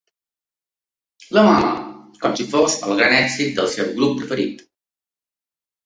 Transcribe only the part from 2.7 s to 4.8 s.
el gran èxit del seu grup preferit.